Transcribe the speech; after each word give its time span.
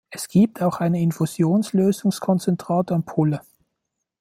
Es 0.09 0.27
gibt 0.27 0.63
auch 0.63 0.79
eine 0.79 0.99
Infusionslösungskonzentrat-Ampulle. 0.99 3.41